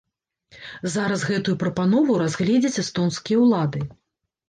[0.93, 3.89] Зараз гэтую прапанову разгледзяць эстонскія ўлады.